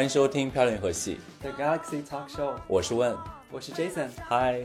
[0.00, 3.14] 欢迎收听《漂亮河系》The Galaxy Talk Show，我是问，
[3.50, 4.08] 我是 Jason。
[4.26, 4.62] 嗨，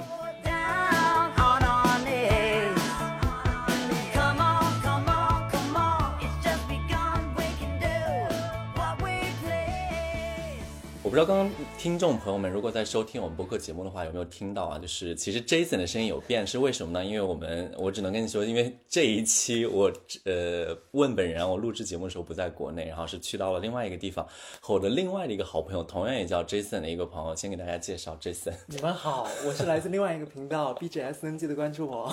[11.06, 14.80] 我不知道刚刚听众朋友们如果在收听我们播客节目的话，有没有听到啊？
[14.80, 17.06] 就是其实 Jason 的声音有变，是为什么呢？
[17.06, 24.28] 因为我们我只能跟你说，因为这一期我呃问本人啊，我录制节目的时候不在国内，然后是去到了另外一个地方，
[24.60, 28.56] 和我的另外的一个好朋友，同样也叫 Jason 的一个朋友，先给大家介绍 Jason。
[28.66, 32.12] 你们好，我是来自另外一个频道 BGSN，记得关注我。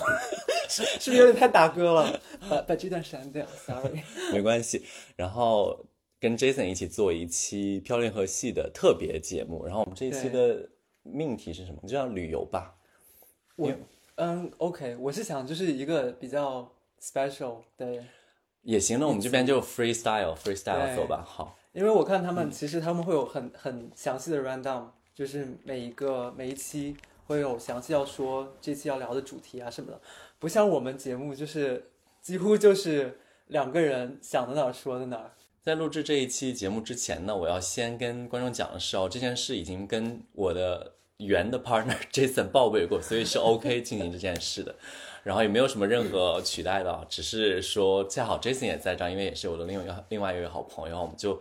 [0.68, 2.20] 是是不是有点太打歌了？
[2.46, 4.02] 把把这段删掉，sorry。
[4.34, 4.84] 没关系。
[5.16, 5.82] 然后
[6.22, 9.66] 跟 Jason 一起做一期《漂亮和戏》的特别节目。
[9.66, 10.68] 然后我们这一期的
[11.02, 11.80] 命题是什么？
[11.82, 12.76] 就叫旅游吧。
[13.56, 13.72] 我
[14.14, 18.00] 嗯，OK，我是想就是一个比较 special 的，
[18.62, 21.24] 也行，那我们这边就 freestyle freestyle 走吧。
[21.26, 30.00] 好，因为我看他们其实他们会有很很详细的 rundown，就是每一个每一期会有详细要说这期要聊的主题啊什么的，
[30.38, 35.32] 不像我们节目就是几乎就是两个人想到哪儿说到哪儿。
[35.62, 44.74] 在录制这一期节目之前呢，我要先跟观众讲的是哦，这件事已经跟我的原的 partner Jason 报备过，所以是 OK 进行这件事的。
[45.22, 51.40] 然后也没有什么任何取代的，只是说恰好 Jason 也在这，因为也是我的另一个另外一位好朋友，我们就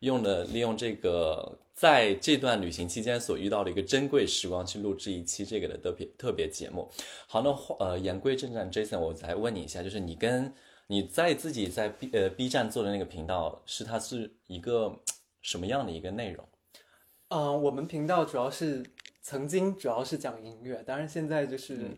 [0.00, 6.90] 用了利用这个在这段旅行期间所遇到的一个珍贵时光去录制一期这个的特别特别节目。
[7.26, 7.50] 好，那
[7.82, 10.52] 呃言归正传，Jason，我再问你一下，就是你跟
[10.92, 15.00] 你在自己在 B 呃 B 站做的那个频道，是它是一个
[15.40, 16.46] 什么样的一个内容？
[17.28, 18.84] 嗯、我们频道主要是
[19.22, 21.96] 曾经主要是讲音乐，当然现在就是、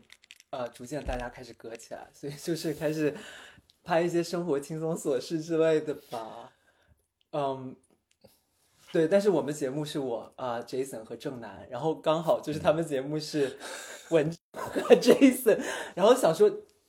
[0.51, 3.13] 呃逐渐大家开始隔起来，所以 就是开始
[3.83, 6.53] 拍一些生活轻松琐事之类的吧。
[7.33, 7.75] 嗯，
[8.93, 13.59] 对，但是我们节目是我啊、呃 Jason 和正南，然后刚好就是他们节目是
[14.11, 15.61] 文 和 Jason，
[15.97, 16.49] 然后想说。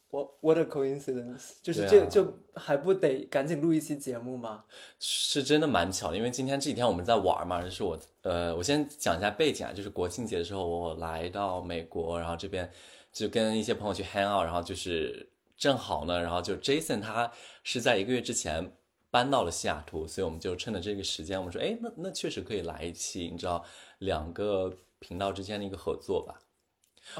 [0.09, 4.63] 我 what a coincidence，就是这、啊就还不得赶紧录一期节目吗？
[4.99, 12.71] 是真的蛮巧的，因为今天这几天我们在玩嘛，就是我呃，我先讲一下背景啊，就是国庆节的时候我来到美国，然后这边
[13.11, 15.27] 就跟一些朋友去 hang out，然后就是
[15.57, 17.29] 正好呢，然后就 Jason 他
[17.63, 18.71] 是在一个月之前
[19.11, 23.65] 搬到了西雅图，所以我们就趁着这个时间，我们说，哎，那那确实可以来一期，你知道
[23.99, 26.39] 两个频道之间的一个合作吧。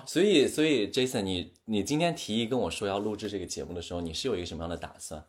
[0.06, 5.23] 所以，所以，Jason，你你今天提议跟我说要录制这个节目的时候，你是有一个什么样的打算？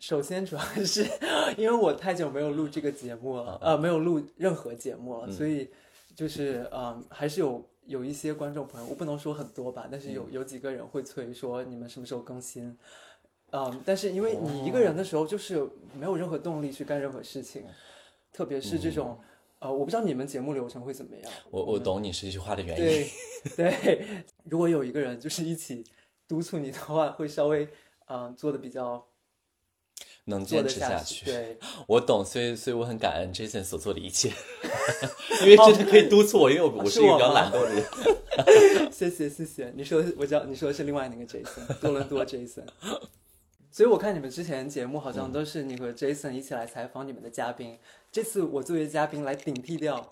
[0.00, 1.04] 首先，主要是
[1.58, 5.68] 因为我太久没有录这个节目了，呃，没有录任何节目了，所以
[6.14, 12.76] 就是嗯，还是有有一些观众朋友，我不能说很多吧，但是有有几个人会催说你们什么时候更新，
[13.50, 17.64] 嗯，但是因为你一个人的时候，就是没有任何动力去干任何事情，
[18.32, 19.18] 特别是这种，
[19.60, 22.84] 呃，我不知道你们节目流程会怎么样，我我懂你这句话的原因。
[22.84, 23.10] 对
[23.56, 24.08] 对，
[24.48, 25.84] 如果有一个人就是一起
[26.28, 27.68] 督促你的话，会稍微
[28.06, 29.04] 嗯做的比较
[30.26, 31.24] 能坚持下去。
[31.24, 31.58] 对。
[31.86, 34.30] 我懂，所以所以我很感恩 Jason 所做的一切，
[35.42, 37.84] 因为真的可以督促我，因为我我是一个比较懒惰的人。
[38.92, 42.62] 谢谢谢谢，你说的我知道你说的是另外那个 Jason，多伦多 Jason。
[43.70, 47.78] 所以我看你们之前节目好像都是你和 Jason 一起来采访你们的嘉宾，
[48.10, 50.08] 这次我作为嘉宾来顶替掉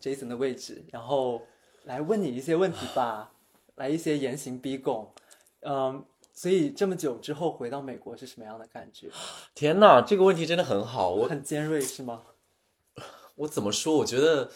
[0.00, 1.42] Jason 的位置，然后
[1.84, 3.32] 来问你一些问题吧，
[3.76, 5.12] 来一些严刑逼供。
[5.60, 9.08] 嗯，所以这么久之后回到美国是什么样的感觉？
[9.54, 12.22] 天哪，这个问题真的很好，我很尖锐是吗？
[13.36, 13.96] 我怎么说？
[13.96, 14.50] 我觉得，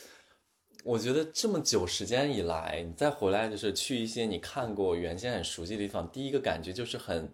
[0.84, 7.32] 我觉得这么久时间以来，你再回来就是去一些你看过、原先很熟悉的地方，第一个感觉就是很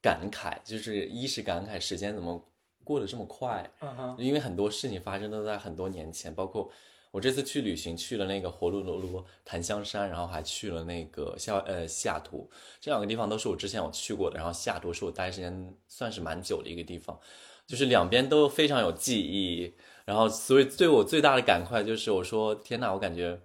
[0.00, 2.42] 感慨，就是一是感慨时间怎么
[2.84, 6.70] 过得这么快，嗯哼，因为很多事情发生都在很多年前，包括
[7.10, 12.50] 我这次去旅行去了那个活路罗罗檀香山，然后还去了那个西呃西雅图，
[12.80, 17.18] 这两个地方都是我之前有去过的，然后西雅图是我待时间算是蛮久的一个地方，
[17.66, 19.74] 就是两边都非常有记忆，
[20.04, 23.40] 然后所以对我最大的感慨就是我说天呐，我感觉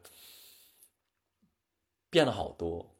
[2.10, 2.96] 变了好多，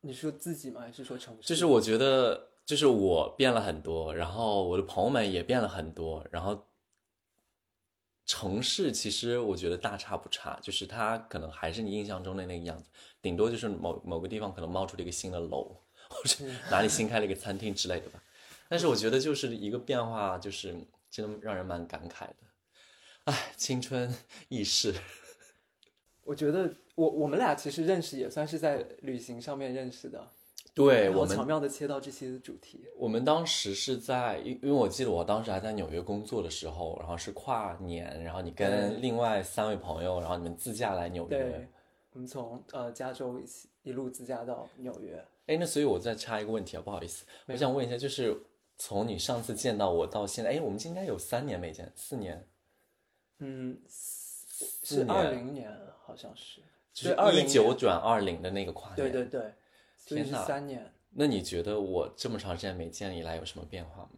[0.00, 0.80] 你说自己吗？
[0.80, 1.48] 还是说城市？
[1.48, 6.66] 就是我觉得，就是我变了很多，然后我的朋友们也变了很多，然后
[8.24, 12.88] 城市其实我觉得大差不差，就是它可能还是你印象中的那个样子，
[13.20, 15.76] 顶多就是某某个地方可能冒出了一个新的楼，
[16.08, 18.24] 或者哪里新开了一个餐厅之类的吧。
[18.70, 20.74] 但是我觉得就是一个变化，就是
[21.10, 22.36] 真的让人蛮感慨的。
[23.24, 24.10] 哎，青春
[24.48, 24.94] 易逝，
[26.22, 30.26] 我觉得我我们俩其实认识也算是在旅行上面认识的。
[30.74, 32.86] 对我们，巧妙的切到这些的主题。
[32.96, 41.68] 我们当时是在，因因为我记得我当时还在纽约工作的时候，然后是跨年，然后你跟另外三位朋友，然后你们自驾来纽对约。，
[42.12, 45.22] 我们从呃加州一起一路自驾到纽约。
[45.46, 48.34] 哎，那所以我再插一个问题啊，不好意思，我想问一下，就是
[48.78, 52.46] 从你上次见到我到现在，哎，我们应该有三年没见，四年，
[53.40, 53.78] 嗯，
[54.84, 55.70] 是年二零年
[56.00, 56.62] 好像是，
[56.94, 58.96] 就是一九20年转二零的那个跨年。
[58.96, 59.52] 对对对，
[60.06, 60.92] 所以是天年。
[61.10, 64.08] 那你觉得我这么长时间没见以来有什么变化吗？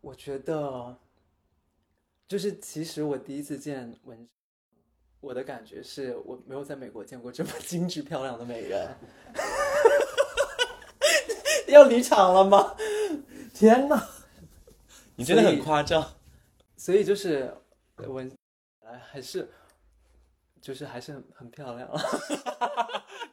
[0.00, 0.96] 我觉得，
[2.26, 4.28] 就是其实我第一次见文，
[5.20, 8.94] 我的感觉是我没有在美国见过这么 精致漂亮的美人。
[11.68, 12.76] 要离场了吗？
[13.54, 14.08] 天哪！
[15.16, 16.16] 你真的很夸张。
[16.76, 17.52] 所以就是
[17.96, 18.30] 文，
[18.80, 19.48] 哎，还是
[20.64, 21.86] 就是还是很很漂亮。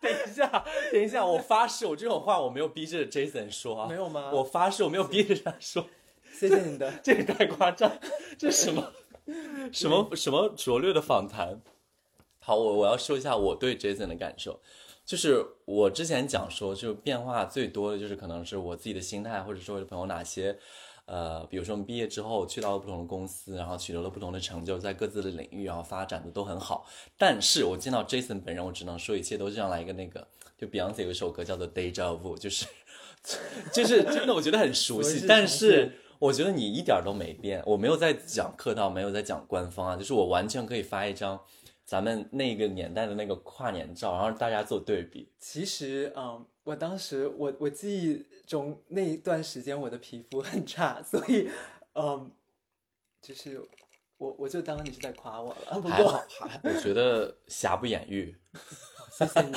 [0.01, 5.85] 等一下，等一下，我发誓，我这种话我没有逼着 Jason 说啊，没有吗我发誓我没有逼着他说，
[6.33, 6.91] 谢谢你的。
[7.01, 7.89] 这也太夸张，
[8.37, 8.91] 这是什么
[9.71, 11.61] 什么什么拙劣的访谈？
[12.39, 14.59] 好，我我要说一下我对 Jason 的感受，
[15.05, 20.59] 就是我之前讲说，就是变化最多的就是可能是我自己的心态，或者说我的朋友哪些。
[21.05, 26.85] 呃，比如说我们毕业之后去到了不同的公司，然后取得了不同的成就，在各自的领域，然后发展的都很好。
[27.17, 30.25] 但是我见到 Jason 本人，我只能说一切都这样来一个那个，
[30.57, 32.65] 就 Beyonce 有一首歌叫做《Deja Vu》，就是
[33.73, 37.61] 就是真的我觉得很熟悉，但是我觉得你一点都没变。
[37.65, 41.39] 我没有在讲客套，没有在讲官方啊，就是我完全可以发一张
[41.83, 45.29] 咱们那个年代的那个跨年照，然后大家做对比。
[45.39, 51.49] 其实，嗯，我当时我我记忆中那一段时间我的皮肤很差，所以，
[51.95, 52.31] 嗯，
[53.21, 53.59] 就是
[54.17, 55.79] 我我就当你是在夸我了。
[55.81, 58.35] 不还好过，，还我觉得瑕不掩瑜。
[59.17, 59.55] 谢谢你，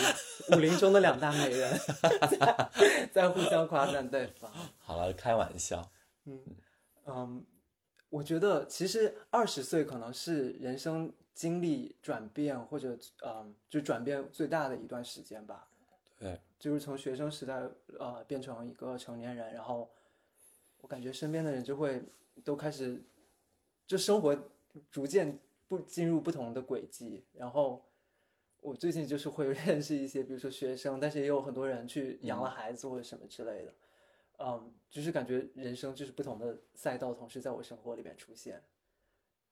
[0.56, 1.78] 武林中的两大美人
[2.30, 2.70] 在
[3.12, 4.50] 在互相夸赞对方。
[4.78, 5.90] 好了，开玩笑。
[7.06, 7.44] 嗯，
[8.08, 15.68] 我觉得其实二十岁可能是人生经历转变或者嗯，就转变最大的一段时间吧。
[16.58, 17.62] 对，就是从学生时代
[17.98, 19.90] 呃变成一个成年人，然后
[20.78, 22.02] 我感觉身边的人就会
[22.44, 23.02] 都开始，
[23.86, 24.36] 就生活
[24.90, 27.84] 逐渐不进入不同的轨迹，然后
[28.60, 33.74] 我最近就是会 认识一些，比如说学生，但是也有很多人去养了孩子或者什么之类的，
[34.38, 38.62] 嗯，就是感觉人生就是不同的赛道同时在我生活里面出现。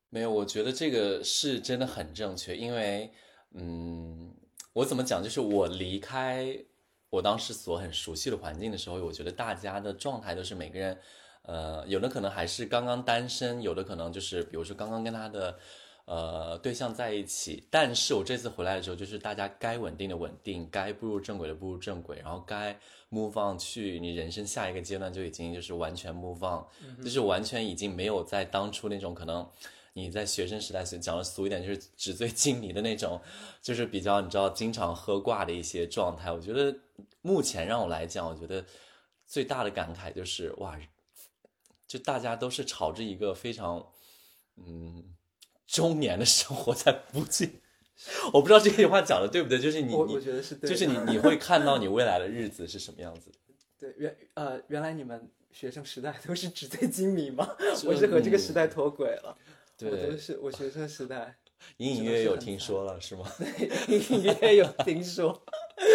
[0.09, 3.11] 没有，我觉得这个是真的很正确，因为，
[3.53, 4.35] 嗯，
[4.75, 6.65] 我怎么讲，就是我离开
[7.13, 10.99] 我当时所很熟悉的环境的时候，我觉得大家的状态都是每个人，
[11.43, 15.59] 呃，有的可能还是刚刚单身，有的可能就是比如说刚刚跟他的
[16.07, 22.75] 呃对象在一起，但是我这次回来的时候，就是大家该稳定的稳定，该步入正轨的步入正轨，然后该
[23.11, 26.65] move on 去你人生下一个阶段就已经就是完全 move on，、
[27.05, 29.47] 就是完全已经没有在当初那种可能。
[29.95, 33.21] 你在学生时代讲的俗一点，就是纸醉金迷的那种，
[33.61, 36.33] 就是比较你知道经常喝挂的一些状态。
[36.33, 36.75] 我觉得
[37.21, 38.65] 目前让我来讲，我觉得
[39.27, 40.79] 最大的感慨就是哇，
[41.87, 43.87] 就大家都是朝着一个非常
[44.57, 45.15] 嗯
[45.67, 47.61] 中年的生活在不进。
[48.33, 53.37] 我不知道这句话讲的对不对，就是你你我我觉得是对的，就是你你会看到你未来的日子是什么样子的。
[53.79, 57.57] 对原呃原来你们学生时代都是纸醉金迷吗？
[57.85, 59.37] 我是和这个时代脱轨了。
[59.87, 61.37] 我都对，是我学生时代
[61.79, 63.25] 隐隐约约有听说了是吗？
[63.89, 65.43] 隐隐约有听说。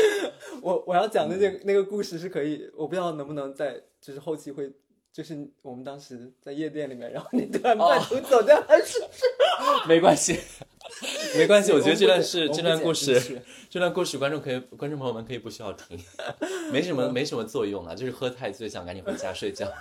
[0.62, 4.70] 我我要讲的那个那个故事是可以，我不知道能不能在就是后期会，
[5.14, 9.00] 就是我们当时在夜店里面，然后你突然半途走掉，还是
[9.88, 10.40] 没关系，
[11.38, 11.72] 没关系。
[11.72, 15.98] 我觉得这段是这段故事，这段故事观众可以观众朋友们可以不需要听，
[16.72, 19.72] 没什么没什么作用啊，就是喝太醉想赶紧回家睡觉。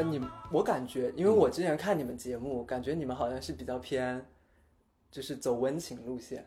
[0.00, 4.26] 呃你我感觉，因为我之前看你们节目，感觉你们好像是比较偏，
[5.10, 6.46] 就是走温情路线。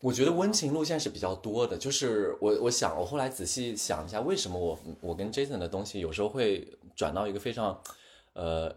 [0.00, 7.80] 我觉得温情路线是比较多的，就是我我想我后来仔细想一下，为什么我我跟 Jason 的东西有时候会转到一个非常
[8.34, 8.76] 呃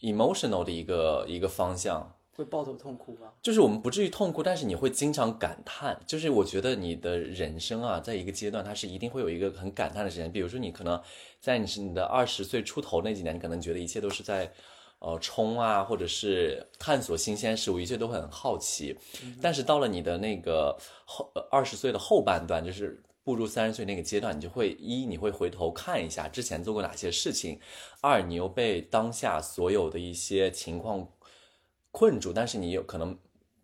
[0.00, 3.32] emotional 的一个一个方向，会抱头痛哭吗？
[3.42, 5.98] 就是我们不至于痛哭，但是你会经常感叹。
[6.06, 10.30] 就是我觉得你的人生啊，在一个阶段，它是一定会有一个很感叹的时间。
[10.30, 11.00] 比如说，你可能
[11.40, 14.52] 在你是你的二十岁出头那几年，你可能觉得一切都是在，
[14.98, 18.96] 呃冲啊，或者是探索新鲜事物，一切都会很好奇。
[19.40, 27.58] 但是到了你的那个后二十岁的后半段，就是步入三十岁那个阶段，你就会一你会回头看一下之前做过哪些事情，
[28.00, 31.06] 二你又被当下所有的一些情况
[31.94, 33.16] 困住，但是你有可能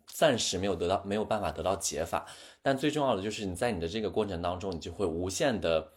[0.05, 2.25] 暂时没有得到没有办法得到解法。
[2.61, 5.91] 但最重要的就是你在你的这个过程当中，你就会无限的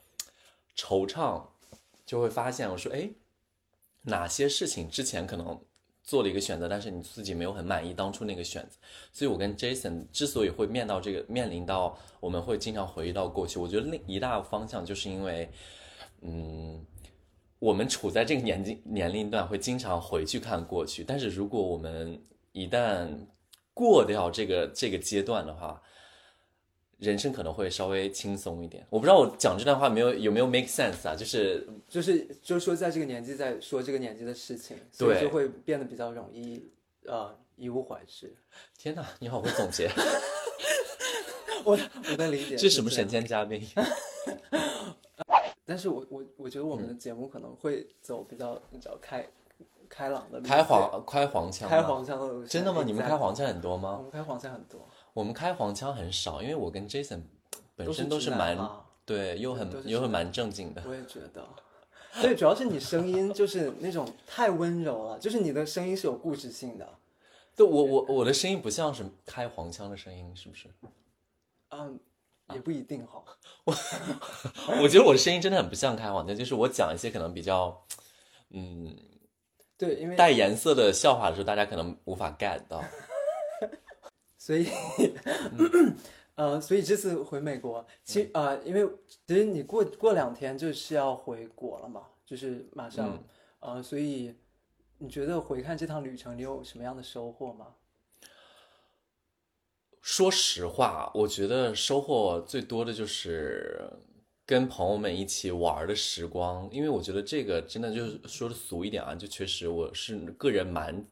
[0.77, 1.45] 惆怅，
[2.05, 3.09] 就会发现我说，哎，
[4.03, 5.63] 哪些事情之前可能
[6.03, 8.77] 做了一个选择，但是你自己没有很满意当初那个选择。
[9.13, 15.49] 所以我跟 Jason 之所以会面到这个面临到我们会经常回忆到过去，我觉得另一大方向就是因为，
[16.23, 16.85] 嗯。
[17.65, 21.03] 我们处在这个年纪年龄段，会经常回去看过去。
[21.03, 23.09] 但是如果我们一旦
[23.73, 25.81] 过掉这个这个阶段的话，
[26.99, 28.87] 人生可能会稍微轻松一点。
[28.91, 31.17] 我不知道我讲这段话没有有没有 make sense 啊？
[31.17, 36.71] 就是就是就是说，在这个年纪在说这个年纪的事情，所以对就会变得比较容易
[37.07, 38.37] 呃一无怀事。
[38.77, 39.91] 天哪，你好会总结，
[41.65, 41.79] 我
[42.11, 43.09] 我能理解 这是什么神？
[43.09, 43.67] 仙嘉宾？
[45.65, 49.27] 但是我我我觉得我们的节目可能会走比较你知道开
[49.89, 51.69] 开朗的路开黄开黄腔？
[51.69, 52.49] 开黄腔的路线。
[52.49, 52.83] 真的吗？
[52.85, 54.03] 你们开黄腔很多吗我吗？
[54.03, 57.23] 们开黄腔很多，我们开黄腔很少，因为我跟 Jason
[57.77, 58.59] 本身都是蛮
[59.07, 60.83] 对，又很又很蛮正经的。
[60.87, 61.47] 我也觉得。
[62.23, 66.89] 对，主要是你声音就是那种太温柔了，就是你的声音是有故事性的。
[67.57, 70.69] 对我我我的声音不像是开黄腔的声音，是不是？
[71.71, 71.99] 嗯，
[72.53, 73.23] 也不一定哈。
[73.65, 73.75] 我
[74.83, 77.87] 我觉得我的声音真的很不像开黄腔，就是我讲一些可能比较，
[78.51, 78.97] 嗯，
[79.79, 82.85] 对，因为带颜色的笑话的时候，大家可能无法 get 到。
[84.37, 84.69] 所以，
[86.35, 88.87] 呃，所以这次回美国，其实呃，因为
[89.27, 93.19] 其实你过过两天就是要回国了嘛，就是马上，
[93.61, 94.35] 呃，所以
[94.99, 97.69] 你觉得回看这趟旅程，你有什么样的收获吗？
[100.05, 103.91] 说实话，我觉得收获最多的就是
[104.45, 111.03] 跟朋友们一起玩儿的时光，因为我觉得这个真的就是说的俗一点啊，就确实我是个人蛮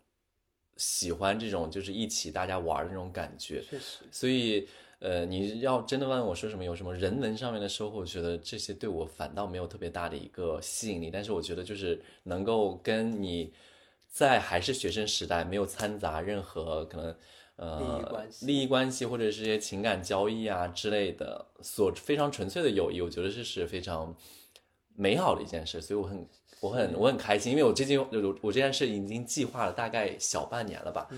[0.77, 3.63] 喜欢这种就是一起大家玩儿的那种感觉。
[3.63, 4.69] 确实，所以，
[4.99, 11.11] 呃，你要真的问我说什么有什么人文上面的收获，我觉得这些对我反倒没有特别大的一个吸引力。
[11.11, 13.55] 但是我觉得就是能够跟你
[14.07, 17.17] 在还是学生时代没有掺杂任何可能
[17.57, 24.15] 呃利益关系利益关系或者是一些情感交易啊之类的，所非常纯粹的友谊，我觉得这是非常
[24.95, 25.81] 美好的一件事。
[25.81, 26.29] 所以我很
[26.61, 28.09] 我很我很开心，因为我最近我
[28.41, 31.09] 我这件事已经计划了大概小半年了吧。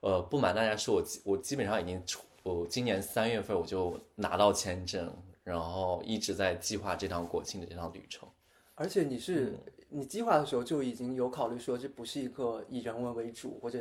[0.00, 5.10] 呃，不瞒大家说，我基我基本上已经出，我今年三月份我就拿到签证，
[5.42, 8.28] 然后一直在计划这趟国庆的这趟旅程。
[8.74, 13.78] 而且你是、嗯你计划的时候就已经有考虑说，这不是一个以人文为主或者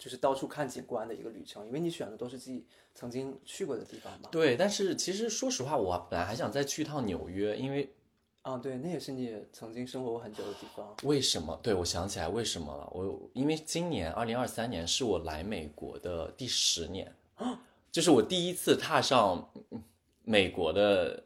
[0.00, 2.64] 就是到处看景观的一个旅程，因为你选的都是自己
[2.94, 4.30] 曾经去过的地方嘛。
[4.32, 7.92] 对，但是其实说实话，我本来还想再去一趟纽约，因为
[8.40, 10.96] 啊，对，那也是你曾经生活过很久的地方。
[11.02, 11.60] 为什么？
[11.62, 12.88] 对，我想起来为什么了。
[12.92, 17.60] 我因为今年二零二三年是我来美国的第十年，啊
[17.92, 19.82] 就是我第一次踏上嗯
[20.24, 21.22] 美国的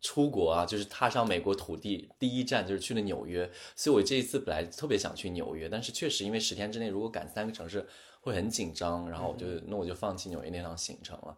[0.00, 3.50] 出国啊，就是踏上美国土地，第一站就是去了纽约。
[3.74, 7.86] 所以我这一次本来特别想去纽约，但是确实因为十天之内如果赶三个城市
[8.20, 11.36] 会很紧张，然后我就、那我就放弃纽约那趟行程了。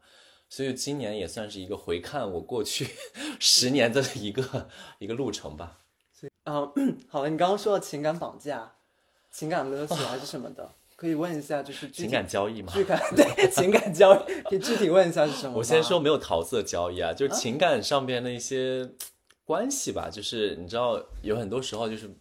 [0.48, 2.88] 所以今年也算是一个回看我过去
[3.38, 5.78] 十年的一个一个路程吧。
[6.12, 6.70] 所以啊，
[7.08, 8.74] 好了，你刚刚说到情感绑架、
[9.30, 15.56] 情感勒索还是什么的，可以问一下，就是情感交易嘛，具感 对情感交易，可以具体问一下是什么？
[15.56, 18.86] 我先说没有桃色交易啊，就是情感上边的一些
[19.46, 22.14] 关系吧，就是你知道有很多时候就是，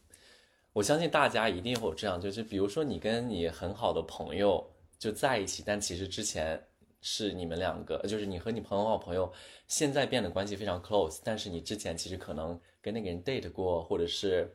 [0.71, 4.65] 我相信大家一定会有这样，就是比如说你跟你很好的朋友
[4.97, 6.65] 就在一起，但其实之前
[7.01, 9.29] 是你们两个，就是你和你朋友好朋友
[9.67, 14.49] 现在变得关系非常 close，但是你之前其实可能跟那个人 date 过，或者是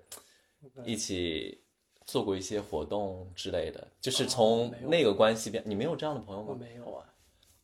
[0.87, 1.61] 一起
[2.07, 6.55] 做过一些活动之类的，就是从那个关系变，你没有这样的朋友吗我？
[6.55, 7.05] 没有啊。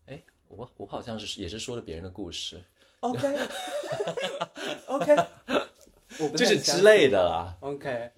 [0.07, 2.63] 哎，我我好像是也是说了别人的故事
[3.01, 3.19] ，OK
[4.87, 5.17] OK，
[6.19, 7.57] 我不就是之类的啦。
[7.61, 8.11] OK，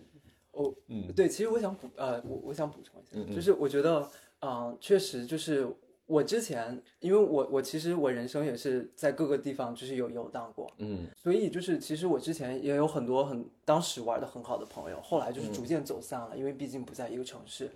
[0.53, 4.01] 我嗯对，其实我想补呃，我我想补充一下，嗯嗯就是我觉得
[4.41, 5.67] 嗯、呃确实就是
[6.07, 17.71] 我之前，因为我我其实我人生也是在各个地方就是有游荡过，嗯所以就是其实我之前也有很多很当时玩的很好的朋友，后来嗯就是逐渐走散了，因为毕竟不在一个城市。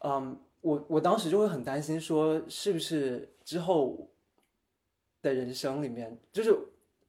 [0.00, 4.08] 嗯，我我当时就会很担心，说是不是之后
[5.22, 6.56] 的人生里面，就是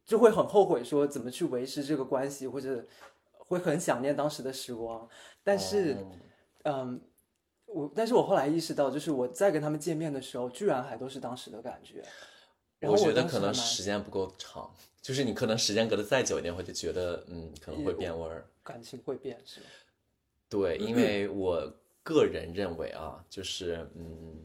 [0.06, 2.86] 就会很后悔，说怎么去维持这个关系，或者
[3.38, 5.08] 会很想念当时的时光。
[5.44, 6.12] 但是，哦
[6.64, 7.02] 嗯，
[7.74, 12.04] 我但是我后来意识到，就是我在跟他们见面的时候，居然还都是当时的感觉。
[12.80, 18.46] 然后我觉得可能时间不够长，就是你可能时间隔得再久一点，会就觉得嗯可能会变味儿。
[18.64, 19.66] 感情会变是吗？
[20.50, 21.72] 对，因为我
[22.04, 24.36] 个人认为啊，就是嗯，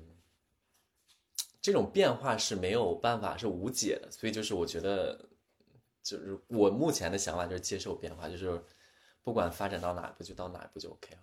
[1.61, 5.19] 这种变化是没有办法是无解的，所以就是我觉得，
[6.03, 8.63] 就是我目前的想法就是接受变化，就是
[9.25, 11.21] 不管发展到哪一步就到哪一步就 OK 了。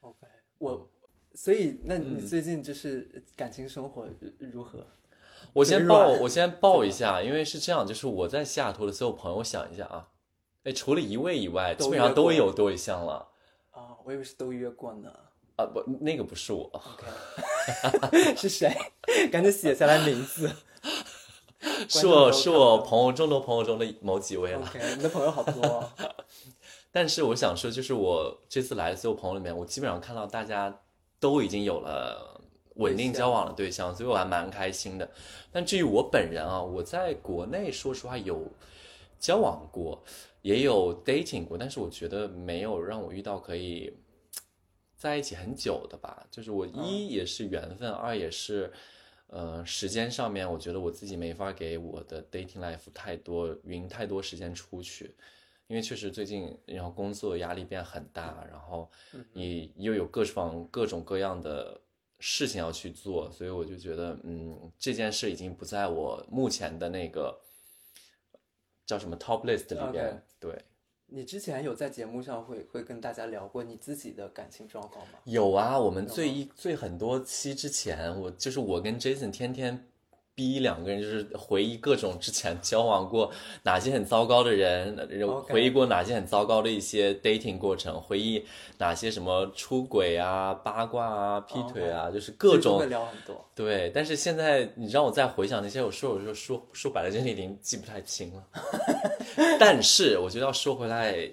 [0.00, 0.26] OK，
[0.58, 0.88] 我
[1.34, 4.06] 所以那嗯你最近就是感情生活
[4.38, 4.86] 如何？
[5.52, 10.08] 我先报，我先报一下，因为是这样，就是我在西雅图的所有朋友，我想一下啊，
[10.64, 13.28] 哎，除了一位以外，基本上都有对象了
[13.70, 15.12] 啊，我以为是都约过呢。
[15.56, 18.74] 啊，不，那个不是我，OK， 是谁？
[19.30, 20.50] 赶紧写下来名字。
[21.88, 24.60] 是我是我朋友众多朋友中的某几位了。
[24.60, 25.88] OK，你的朋友好多哦。
[26.90, 30.76] 但是我想说，就是我这次来的所有朋友里面，我基本上看到大家
[31.24, 32.38] 都已经有了
[32.74, 35.10] 稳定交往的对象，所以我还蛮开心的。
[35.50, 38.46] 但至于我本人啊，我在国内说实话有
[39.18, 40.04] 交往过，
[40.42, 43.96] 也有 dating 过，但是我觉得没有让我遇到可以
[44.96, 46.26] 在一起很久的吧。
[46.30, 48.70] 就是我一也是缘分，二也是。
[49.28, 55.12] 呃，时间上面，我觉得我自己没法给我的 dating life 太多匀太多时间出去，
[55.66, 58.90] 因为确实最近，然后工作压力变很大，然后
[59.32, 61.80] 你又有各方各种各样的
[62.18, 67.40] 事情要去做，所以我就觉得，嗯，这件事已经不在我目前的那个
[68.86, 70.64] 叫什么 top list 里边对，
[71.06, 75.18] 你之前有在节目上会会跟大家聊过你自己的感情状况吗？
[75.24, 79.86] 有啊，我们最一最很多期之前，我就是我跟 Jason 天天
[80.34, 83.30] 逼两个人，就是回忆各种之前交往过
[83.62, 84.96] 哪些很糟糕的人，
[85.48, 88.44] 回忆过哪些很糟糕的一些 dating 过程，回忆
[88.78, 93.48] 哪些什么出轨啊、八卦啊、劈腿啊，就是各种会聊很多。
[93.54, 93.90] 对。
[93.94, 98.44] 但是现在你让我再回想那些，我说我说说说白了，真的已经记不太清了。
[99.60, 101.30] 但是我觉得要说回来，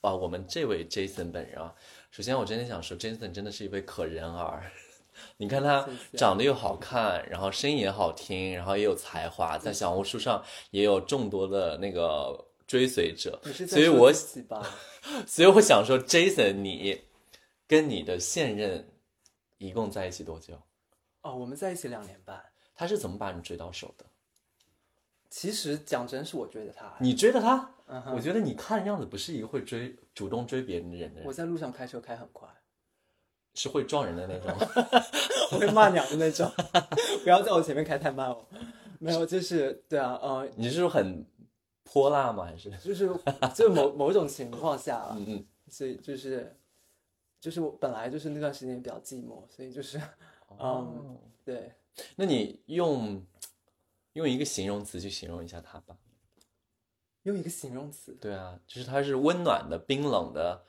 [0.00, 1.74] 啊，我们这位 Jason 本人啊，
[2.12, 4.70] 首先我真的想说，Jason 真的是一位可人儿。
[5.36, 14.66] 你看他长得又好看，然后声音也好听，然后也有才华，在小红书上也有众多的那个追随者所以我说自己吧？
[15.26, 17.02] 所以我想说，Jason，你
[17.66, 18.88] 跟你的现任
[19.58, 20.54] 一共在一起多久？
[21.22, 22.42] 哦，我们在一起两年半。
[22.74, 24.04] 他是怎么把你追到手的？
[25.28, 26.94] 其实讲真，是我追的他。
[27.00, 27.70] 你追的他？
[28.14, 32.48] 我觉得你看样子不是一个会追、主动追别人的人，我在路上开车开很快，
[33.54, 34.56] 是会撞人的那种。
[35.52, 36.50] 我 会骂娘的那种。
[37.24, 38.44] 不要在我前面开太慢哦。
[38.98, 41.26] 没有，就是对啊，呃，你是很
[41.84, 42.44] 泼辣吗？
[42.44, 42.70] 还是？
[42.78, 43.10] 就是
[43.54, 45.46] 就某某种情况下啊，嗯嗯。
[45.68, 46.56] 所以就是
[47.40, 49.98] 就是我本来就是那段时间比较寂寞，所以就是
[50.48, 51.72] 哦嗯，对，
[52.16, 53.24] 那你用
[54.12, 55.96] 用一个形容词去形容一下他吧。
[57.24, 60.64] 用一个形容词，对啊，就是它是温暖的、冰冷的，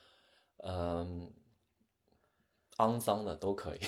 [0.57, 1.31] 嗯、
[2.83, 3.79] 肮脏的都可以。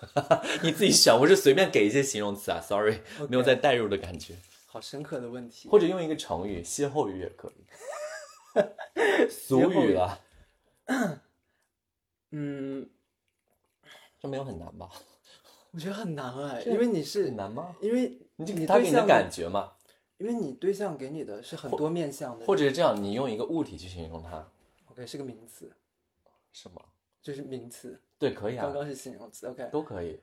[0.62, 4.36] 你自己选，我是随便给一些形容词啊，sorry，没有在代入的感觉。
[4.66, 5.68] 好深刻的问题。
[5.68, 7.66] 或者用一个成语，歇后语也可以。
[9.30, 10.20] 俗语了，
[12.30, 12.90] 嗯，
[14.18, 14.90] 这没有很难吧？
[15.70, 17.76] 我觉得很难哎，因为你是很难吗？
[17.80, 19.74] 因为你他给你的感觉嘛，
[20.18, 24.50] 因为你对象给你的是很多面向的，或者是这样，你用一个物体去形容它
[24.90, 25.70] ，OK 是个名词，
[26.52, 26.82] 是吗？
[27.22, 28.66] 就是名词，对，可以啊。
[28.66, 29.68] 刚，刚是形容词，OK。
[29.72, 30.20] 都可以。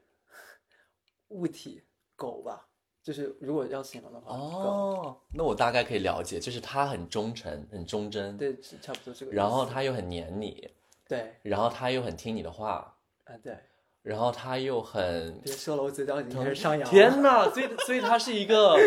[1.30, 1.84] 物体
[2.16, 2.68] 狗吧，
[3.04, 9.32] 就是如果要形容的话，哦，那我大概可以了解，就是它很忠诚，很忠贞，对，差不多这个。
[9.34, 10.70] 然后它又很黏你，
[11.10, 11.36] 对。
[11.42, 13.58] 然后它又很听你的话，啊对，
[14.04, 16.90] 然后他又很别说了，我嘴角已经开始上扬。
[16.90, 17.50] 天哪！
[17.50, 18.78] 所以所以他是一个，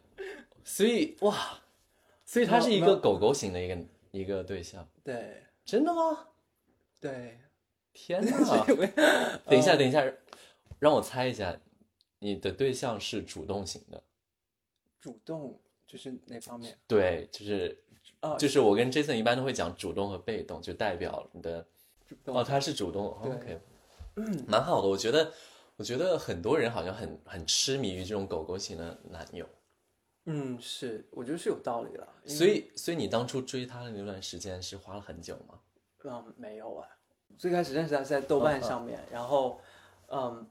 [0.64, 1.60] 所以哇，
[2.26, 3.78] 所以他是一个狗狗型的一个
[4.10, 5.44] 一个对象，对。
[5.64, 6.28] 真的吗？
[7.00, 7.38] 对，
[7.96, 8.64] 天 哪！
[9.46, 10.04] 等一下，等一下，
[10.78, 11.58] 让我猜一下，
[12.18, 14.02] 你的对象是主动型的？
[15.00, 16.78] 主动就是哪方面？
[16.86, 17.82] 对，就是
[18.20, 21.66] 啊，就是我跟 Jason 一般都会讲主动和被动，就代表你的
[22.06, 23.58] 主哦，他是主动，OK，
[24.46, 24.88] 蛮好的。
[24.88, 25.32] 我觉得，
[25.76, 29.48] 我觉得很多人好像很很痴迷于这种狗狗型的男友，
[30.26, 32.06] 嗯，是，我觉得是有道理的。
[32.26, 35.60] 所以所以你当初追他的那段时间是花了很久吗？
[36.04, 36.88] 嗯，没有啊。
[37.38, 39.60] 最开始认识他是在豆瓣上面，然后，
[40.08, 40.46] 嗯，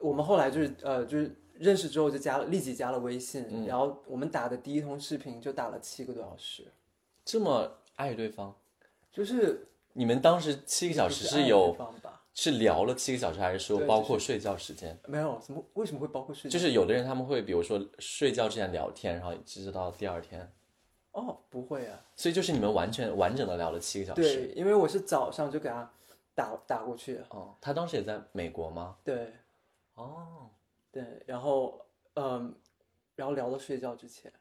[0.00, 6.66] 我们后来就是呃，就是认识之后就加了，立即加了微信，嗯然后我们打的第一通视频就打了七个多小时，
[7.24, 8.54] 这么爱对方，
[9.12, 12.22] 就是你们当时七个小时就是有方吧？
[12.34, 14.96] 是聊了七个小时，还是说对包括睡觉时间？
[15.08, 16.56] 没有什么，为什么会包括睡觉？
[16.56, 20.48] 就是有的人他们会，比如说睡觉之前聊天，然后一直到第二天，
[21.26, 21.98] 哦，不会啊。
[22.14, 24.22] 所以就是你们完全完整的聊了七个小时。
[24.22, 25.90] 对，因为我是早上就给他
[26.34, 27.20] 打打过去。
[27.30, 28.96] 哦，他当时也在美国吗？
[29.02, 29.32] 对
[29.94, 30.48] 哦，
[30.92, 32.54] 对，然后嗯，
[33.16, 34.32] 然后聊到睡觉之前。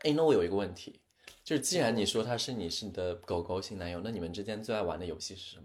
[0.00, 1.00] 哎，那我有一个问题，
[1.42, 5.64] 就是既然你说他是你是你的狗狗型男友，那你们之间最爱玩的游戏是什么？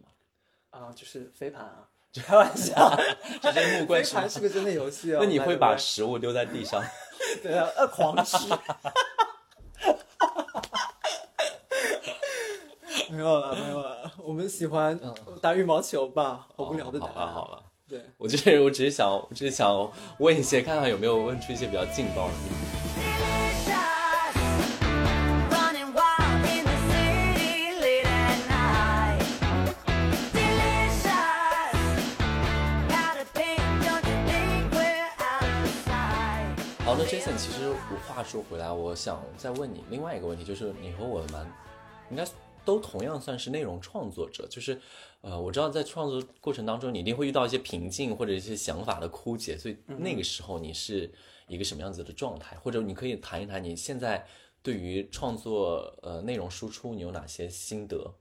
[0.71, 1.89] 啊，就是飞盘啊，
[2.23, 2.95] 开玩笑，
[3.41, 4.29] 直接木棍飞盘？
[4.29, 5.19] 是个真的游戏哦。
[5.21, 6.83] 那你会把食物丢在地上？
[7.43, 8.37] 对啊，呃，狂吃。
[13.19, 14.09] 没有了，没有了。
[14.23, 14.97] 我们喜欢
[15.41, 22.33] 打羽毛球吧，好无聊的打、好了好了，对我就是我只是想，我只是想问一些，看看有没有问出一些比较劲爆的。
[36.85, 37.69] 好的，Jason，其实
[38.07, 41.45] 话说回来，我想再问你另外一个问题，就是你和我蛮
[42.09, 42.23] 应该
[42.65, 44.79] 都同样算是内容创作者，就是
[45.21, 51.11] 呃，我知道在创作过程当中，你一定会遇到一些瓶颈或者一些想法的枯竭，所以那个时候你是
[51.47, 52.55] 一个什么样子的状态？
[52.57, 54.25] 或者你可以谈一谈你现在
[54.61, 58.13] 对于创作呃内容输出你有哪些心得？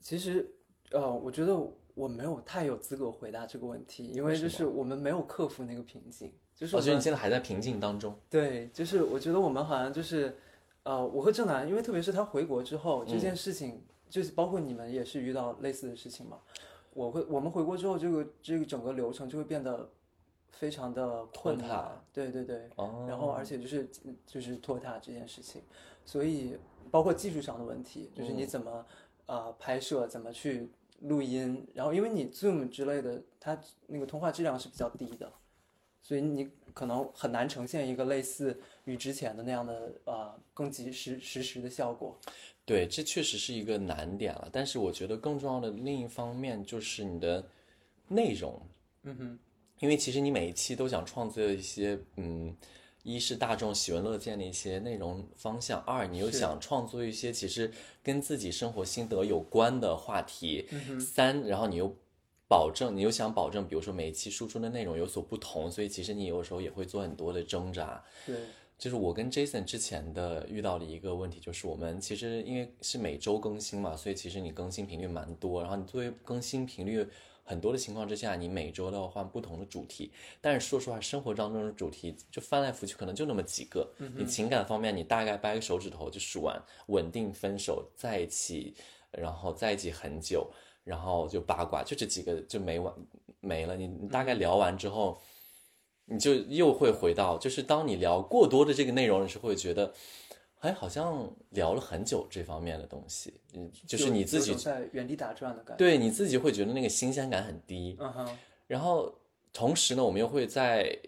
[0.00, 0.48] 其实
[0.90, 1.54] 呃，我觉得
[1.94, 8.18] 我没有太有资格回答这个问题，因为就是我们没有克服那个瓶颈，就是我觉得你现在还在瓶颈当中。
[8.30, 10.38] 对，就是我觉得我们好像就是，
[10.88, 16.38] 呃，我和郑楠，因为特别是他回国之后，这嗯件事情、就是包括你们也是遇到类似的事情嘛。
[16.94, 19.90] 我会，我们回国之后，这个这个整个流程就会变得
[20.50, 22.02] 非常的困难。
[22.10, 23.86] 对对对，哦然后而且就是
[24.26, 25.60] 就是拖沓这件事情，
[26.06, 26.56] 所以
[26.90, 28.86] 包括技术上的问题，就是你怎么、
[29.26, 30.70] 呃拍摄，怎么去
[31.00, 35.30] 录音，然后因为你 Zoom 之类的，它那个通话质量是比较低的，
[36.02, 42.18] 所以你可能很难呈现一个类似于之前的那样的呃更及时实时的效果。
[42.64, 44.48] 对，这确实是一个难点了。
[44.52, 47.42] 但是我觉得更重要的另一方面就是你的
[48.08, 48.60] 内容，
[49.04, 49.38] 嗯哼，
[49.80, 52.54] 因为其实你每一期都想创作一些，嗯，
[53.02, 61.96] 一是大众喜闻乐见的一些内容方向，二你又想创作一些其实跟自己生活心得有关的话题，嗯三，然后你又
[62.48, 68.02] 保证，你又想保证，比如说每一期输出的内容有所不同，所以其实你有时候也会做很多的挣扎。
[68.24, 68.34] 对，
[68.78, 77.06] 就是我跟 Jason 之前的遇到的一个问题，就是我们其实因为是每周更新嘛，所以其实你更新频率蛮多，然后你作为更新频率
[77.44, 80.10] 很多的情况之下，你每周都要换不同的主题。
[80.40, 83.90] 但是说实话，生活当中的主题就翻来覆去，可能就那么几个。
[84.16, 88.74] 你情感方面，你大概掰个手指头就数完，稳定分手，在一起，
[89.10, 90.50] 然后在一起很久，
[90.88, 92.94] 然后就八卦，就这几个就没完
[93.40, 93.76] 没了。
[93.76, 95.20] 你你大概聊完之后。
[96.10, 99.92] 你就又会回到，就是当你聊过多的这个内容的时候，会觉得，
[100.60, 105.76] 哎，好像聊了很久这方面的东西，嗯，就是你自己在原地打转的感觉。
[105.76, 109.14] 对你自己会觉得那个新鲜感很低，嗯哼，然后
[109.52, 110.98] 同时呢，我们又会再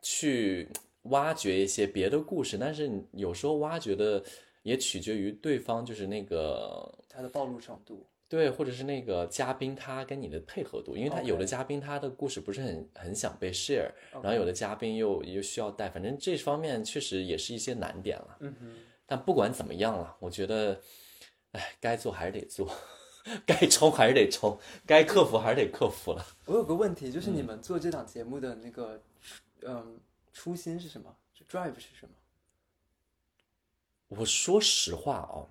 [0.00, 0.66] 去
[1.02, 4.24] 挖掘一些别的故事，但是有时候挖掘的
[4.62, 8.06] 也取决于对方，就是那个他的暴露程度。
[8.28, 18.36] 对，或者是那个嘉宾他跟你的配合度，因为他有的嘉宾他的故事不是很很想被 share，然后有的嘉宾又又需要带，反正这方面确实也是一些难点了。
[18.40, 20.78] 嗯哼，但不管怎么样了，我觉得，
[21.52, 22.70] 哎，该做还是得做，
[23.46, 26.22] 该冲还是得冲，该克服还是得克服了。
[26.44, 29.02] 我有个问题，就是你们做这档节目的那个，
[29.62, 29.98] 嗯，
[30.34, 31.16] 初心是什么？
[31.32, 32.10] 就 drive 是什么？
[34.08, 35.48] 我说实话哦，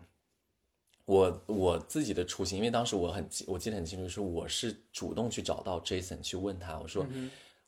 [1.07, 7.07] 我我自己的初心，因为当时我很记我记得很清楚，是我是主动去找到 Jason 去问他，我说、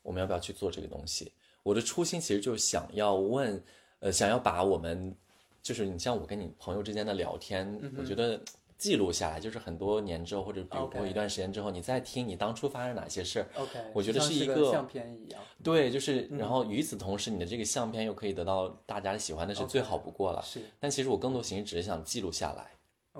[0.02, 1.32] 我们要不要去做这个东西？
[1.62, 3.62] 我的初心其实就是想要问，
[4.00, 5.16] 呃，想要把我们
[5.62, 8.38] 就是你像我跟你朋友之间的聊天，我觉得
[8.76, 15.40] 记录下来，就是很多年之后，或者比如说一段时间之后，你再听你当初发生哪些事儿 OK，我觉得是一个是相片一样。
[15.64, 20.42] 对，就是，然后与此同时，你的这个相片又可以得到大家的喜欢，那是最好不过了。
[20.42, 22.70] 是但其实我更多形式只是想记录下来。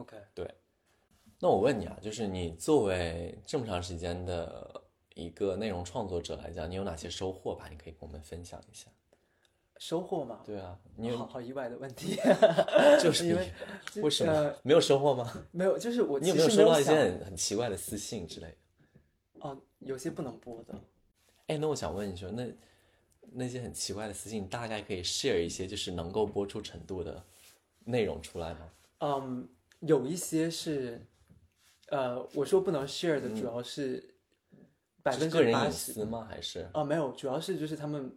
[0.01, 0.55] OK，对
[1.39, 4.83] 那我问你啊，就是你作为这么长时间的
[5.15, 7.69] 一个内容创作者来讲，你有哪些收获吧？
[7.71, 8.89] 你可以跟我们分享一下。
[9.79, 10.41] 收获吗？
[10.45, 12.15] 对啊，你有好好意外的问题，
[13.03, 13.51] 就是因为
[14.03, 15.33] 为什么、呃没有收获吗？
[15.53, 19.49] 没有，就是我你有没有收到一些很很奇怪的私信之类的？
[19.49, 20.79] 哦，有些不能播的。
[21.47, 22.47] 哎，那我想问你说，那
[23.33, 27.25] 那些很奇怪的私信，大概可以 share 一些就是能够播出程度的
[27.85, 28.71] 内容出来吗？
[28.99, 29.49] 嗯，
[29.81, 31.07] 有一些是，
[31.89, 34.15] 呃，我说不能 share 的主要是
[35.03, 36.05] 百分之八十。
[36.05, 36.27] 吗？
[36.29, 38.17] 还是哦，没有，主要是就是他们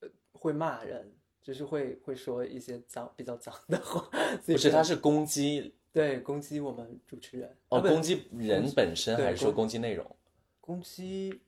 [0.00, 4.08] 呃会骂人，就是会会说一些脏比较脏的话，
[4.44, 4.70] 不是？
[4.70, 10.16] 他是攻击对攻击我们主持人哦，攻击人本身，还是说攻攻击内容？
[10.60, 11.40] 攻击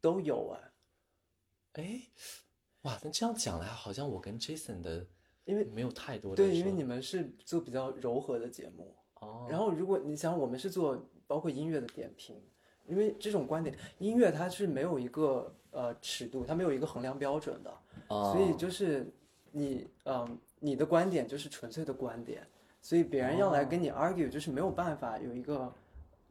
[0.00, 0.60] 都有啊，
[1.72, 2.02] 哎，
[2.82, 5.04] 哇，那这样讲来，好像我跟 Jason 的
[5.46, 12.36] 因为没有太多的对，因为你们是做比较柔和的节目，哦，然后如果你想我们是做包括音乐的点评，
[12.84, 17.72] 因为这种观点音乐它是没有一个呃尺度，它没有一个衡量标准的，
[18.08, 18.32] 哦。
[18.32, 19.06] 所以就是
[19.52, 22.46] 你嗯、你的观点就是纯粹的观点，
[22.82, 25.72] 所以别人要来跟你 argue 就是没有办法有一个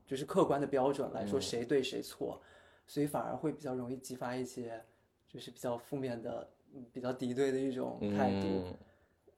[0.06, 2.41] 就是客观的标准来说谁对谁错，
[2.86, 4.84] 所以反而会比较容易激发一些
[5.28, 6.51] 就是比较负面的、嗯
[6.91, 8.47] 比较敌对的一种态度。
[8.47, 8.75] 嗯，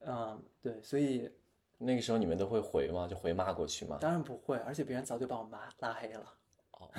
[0.07, 1.29] 嗯，对，所以
[1.77, 3.07] 那个时候你们都会回吗？
[3.07, 3.97] 就回骂过去吗？
[4.01, 6.33] 当然不会，而且别人早就把我妈拉黑了。
[6.71, 6.89] 哦，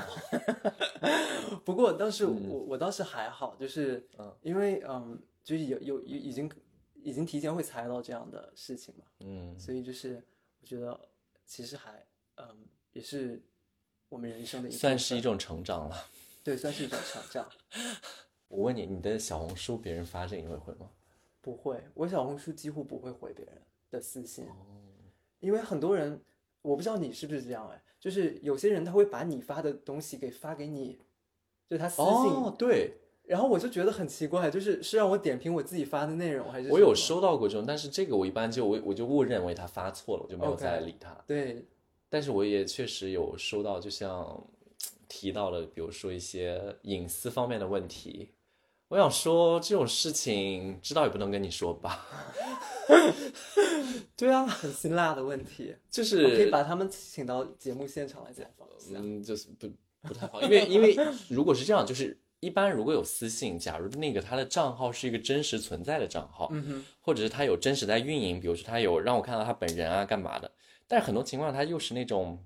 [1.64, 6.50] 不过当时我、我倒是还好，就是嗯因为嗯，就是有有有已经
[6.94, 10.22] 已经提前会猜到这样的事情嘛，嗯，所以就是
[10.60, 10.98] 我觉得
[11.46, 12.04] 其实还
[12.36, 13.40] 嗯也是
[14.08, 15.96] 我们人生的一算是一种成长了。
[16.44, 17.48] 对，算是一种成长。
[18.48, 20.90] 我问你，你的小红书别人发这你会回吗？
[21.40, 23.54] 不会，我小红书几乎不会回别人
[23.90, 24.52] 的私信，哦
[25.40, 26.20] 因为很多人，
[26.62, 30.98] 我不知道你是不是这样哎，就是有些人他会把你发的东西给发给你，
[31.68, 41.16] 就是他私信，哦，对，然后我就觉得很奇怪，就是是让我点评我自己发的内容，还是我有收到过这种，但是这个我一般就我我就误认为他发错了，我就没有再理他。
[41.26, 41.64] 对
[42.08, 44.44] 但是我也确实有收到，就像
[45.08, 48.30] 提到了，比如说一些隐私方面的问题。
[48.88, 52.06] 我想说这种事情，知道也不能跟你说吧？
[54.16, 58.98] 对啊，很辛辣的问题，就我可以把他们请到节目现场来采访一下。
[58.98, 59.70] 嗯，就是不
[60.00, 60.96] 不太好，因为因为
[61.28, 70.50] 如果是这样，就是一般如果有私信，假如那个他的账号是一个真实存在的账号，嗯哼，或者是他有真实在运营，比如说他有让我看到他本人啊，干嘛的？
[70.86, 72.42] 但是很多情况他又是那种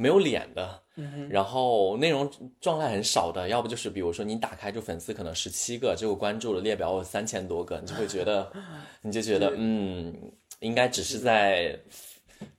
[0.00, 2.30] 没有脸的，嗯，然后内容
[2.60, 8.52] 状态很少的，要不就是比如说你打开就粉丝可能十七个，结果关注了列表有三千多个，你就会觉得，
[9.02, 10.14] 你就觉得嗯，
[10.60, 11.76] 应该只是在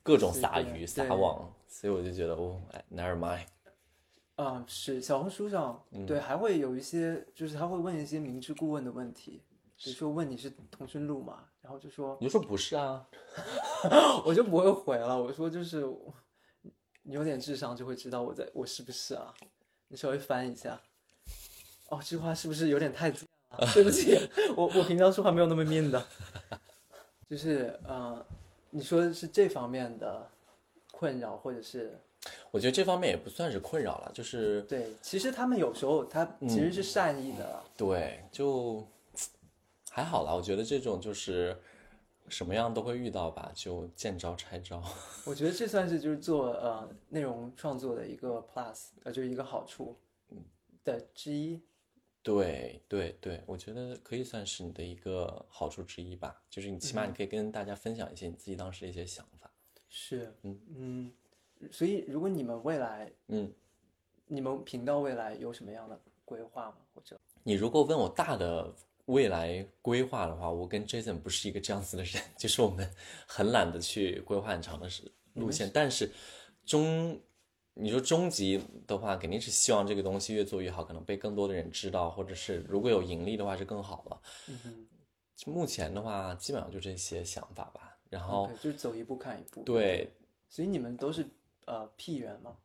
[0.04, 3.45] 各种撒鱼撒网，所以我就觉得哦哎，never mind，
[4.36, 6.06] 啊、是小红书上，嗯。
[6.06, 9.41] 对，还会有一些，就是他会问一些明知故问的问题，
[9.82, 13.08] 比如说问你是通讯录嘛，然后就说你就说不是啊，
[14.25, 15.86] 我就不会回了，我说就是
[17.10, 19.34] 你有点智商就会知道我在我是不是啊，
[19.88, 20.80] 你稍微翻一下。
[21.88, 23.12] 哦，这句话是不是有点太？
[23.74, 24.15] 对不起，
[24.56, 26.06] 我我平常说话没有那么 mean 的。
[27.28, 28.24] 就是呃，
[28.69, 30.30] 你说的是这方面的
[30.91, 32.00] 困扰，或者是
[32.52, 37.63] 我觉得这方面也不算是困扰了，就是对，其实他们有时候他其实是善意的啦。
[37.76, 38.88] 对，就
[39.89, 40.32] 还好啦。
[40.32, 41.58] 我觉得这种就是
[42.30, 44.84] 什么样都会遇到吧，就见招拆招。
[45.26, 49.98] 我觉得这算是就是做呃内容创作的一个 plus，呃，就是一个好处
[50.84, 51.62] 的之一。
[52.22, 59.50] 对对对，我觉得可以算是你的一个好处之一吧，就是你起码你可以跟大家分享一些你自己当时的一些想法。
[59.88, 61.13] 是，嗯嗯，
[61.72, 63.52] 所以如果你们未来，嗯，
[64.28, 66.78] 你们频道未来有什么样的规划吗？
[66.94, 68.72] 或者你如果问我大的
[69.10, 72.89] 未来规划的话，我跟 Jason 不是一个这样子的人， 就是我们
[73.28, 76.12] 很懒得去规划很长的时路线，但是
[76.65, 77.19] 中。
[77.82, 84.22] 你说终极的话，肯定是希望这个东西越做越好，可能被更多的人知道，或者是如果有盈利的话是更好了。
[84.50, 84.86] 嗯，
[85.45, 87.98] 目前的话，基本上就这些想法吧。
[88.10, 90.12] 然后就是走一步看一步。，对，
[90.50, 91.26] 所以你们都是
[91.67, 92.58] 呃 P 人吗？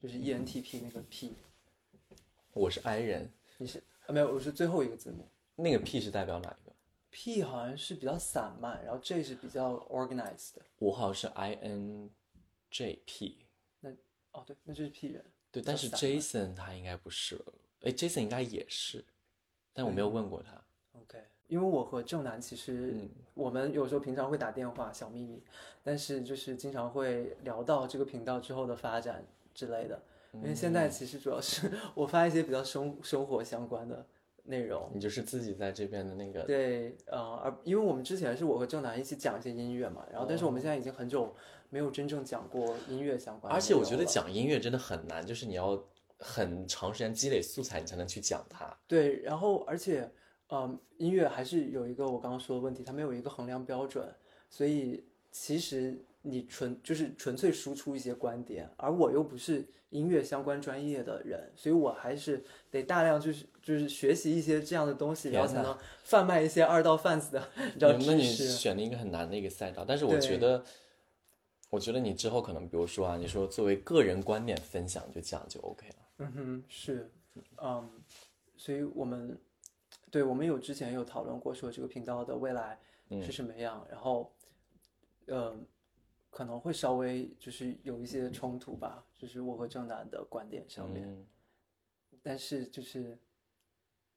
[0.00, 1.34] 就是 E ENTP 那个 P，
[2.52, 5.28] 我是 I 人，你是啊没有，我是最后一个字母。
[5.60, 6.74] 那个 P 是代表哪一个
[7.10, 10.62] ？P 好像是比较散漫，然后 J 是比较 organized 的。
[10.78, 12.10] 我好像是 I N
[12.70, 13.46] J P，
[13.80, 13.90] 那
[14.32, 15.24] 哦，对，那就是 P 人。
[15.52, 17.36] 对，但是 Jason 他应该不是，
[17.82, 19.04] 哎，Jason 应该也是，
[19.72, 20.52] 但我没有问过他。
[20.92, 21.18] OK，
[21.48, 25.42] 因为我和正南其实嗯我们有时候平常会打电话小秘密，
[25.82, 30.00] 但是就是经常会聊到这个频道之后的发展之类的。
[30.34, 34.06] 因为现在其实主要是 我发一些比较生生活相关的
[34.44, 34.90] 内容。
[34.94, 41.34] 你就是自己在这边的那个，对，呃，而因为我们之前是我和郑楠一起讲一些音乐嘛，然后但是我们现在已经很久
[41.68, 43.52] 没有真正讲过音乐相关。
[43.52, 45.82] 而且我觉得讲音乐真的很难，就是你要
[46.18, 48.76] 很长时间积累素材，你才能去讲它。
[48.86, 50.10] 对，然后而且，
[50.50, 54.12] 嗯，音乐还是有一个我刚刚说的问题，它没有一个衡量标准，
[54.48, 68.22] 所以其实你纯就是纯粹输出一些观点，而我又不是音乐相关专业的人，所以我还是得大量就是就是学习一些这样的东西，然后才能贩卖一些二道贩子的你知道那你。
[68.22, 70.62] 选了一个很难的一个赛道，但是我觉得，
[71.70, 75.94] 我觉得你之后可能，比如说啊，你说作为个人观点分享，就这样就 OK 了。
[76.18, 77.10] 嗯哼，是，
[77.62, 77.90] 嗯，
[78.56, 79.36] 所以我们
[80.10, 82.78] 对我们有之前有讨论过，说这个频道的未来
[83.08, 84.30] 嗯是什么样，然后，
[85.26, 85.56] 呃，
[86.30, 91.26] 可能会稍微就是有一些冲突吧，就是我和郑楠的观点上面，嗯，
[92.22, 93.18] 但是就是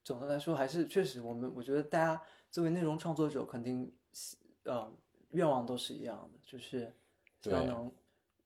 [0.03, 2.21] 总的来说，还是确实我们我觉得大家
[2.51, 3.91] 作为内容创作者，肯定
[4.65, 4.91] 呃
[5.31, 6.93] 愿望都是一样的，就是
[7.41, 7.91] 希望能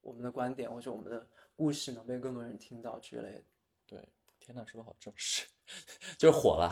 [0.01, 3.43] 我们的观点或者我们的故事能被更多人听到之类的。
[3.86, 4.08] 对，
[4.39, 5.45] 天呐，说的好正式，
[6.17, 6.71] 就是火了，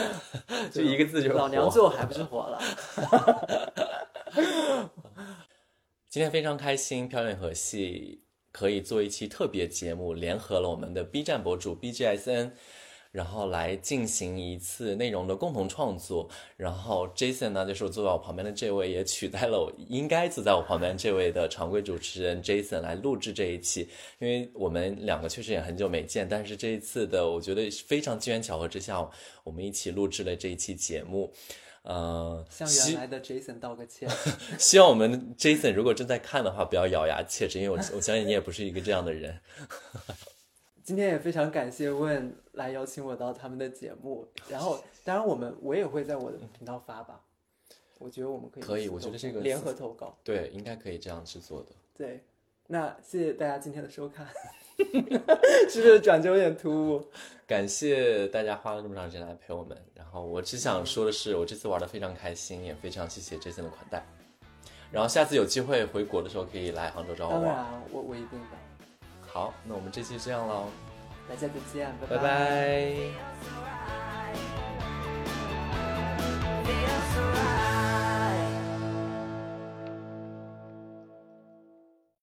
[0.70, 2.60] 就一个字就是老娘最后还不是火了。
[6.10, 12.52] 今天非常开心，漂亮和系可以做一期特别节目，联合了我们的 B 站博主 BGSN，
[13.12, 16.30] 然后来进行一次内容的共同创作。
[16.56, 23.86] 然后 Jason 呢，就是坐在我旁边的这位，也取代了我应该坐在我旁边这位的常规主持人 Jason 来录制这一期。
[24.18, 29.06] 因为我们两个确实也很久没见，但是这一次的，我觉得非常机缘巧合之下，
[29.44, 31.34] 我们一起录制了这一期节目。
[31.82, 34.08] 呃，向原来的 Jason 道个歉。
[34.58, 39.40] 希望我们 Jason 如果正在看的话，不要咬牙切齿，因为我 我相信你也不是一个这样的人。
[40.84, 47.20] 今天也非常感谢问来邀请我到他们的节目，然后当然我们我也会在我的频道发吧。
[47.98, 50.16] 我觉得我们可以可以我觉得这个联合投稿。
[50.22, 51.68] 对，应该可以这样去做的。
[51.96, 52.24] 对，
[52.68, 54.26] 那谢谢大家今天的收看，
[55.68, 57.04] 是不是转折有点突兀？
[57.46, 59.76] 感谢大家花了这么长时间来陪我们。
[59.94, 64.04] 然后我只想说的是，我这次玩的非常开心，也非常谢谢 Jason 的款待。
[64.90, 67.42] 然后下次有机会回国的时候，可以来杭州找我玩。
[67.42, 68.56] 当然，我我一定的。
[69.26, 70.66] 好，那我们这期这样喽，
[71.28, 73.67] 大家再见，拜拜。